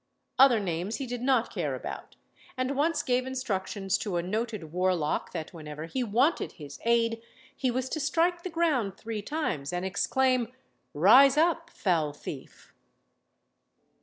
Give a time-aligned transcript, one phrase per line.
[0.39, 2.15] Other names he did not care about;
[2.57, 7.21] and once gave instructions to a noted warlock that whenever he wanted his aid,
[7.55, 10.51] he was to strike the ground three times and exclaim,
[10.95, 12.73] "Rise up, foul thief!"